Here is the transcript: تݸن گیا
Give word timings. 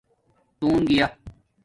تݸن 0.59 0.79
گیا 0.89 1.07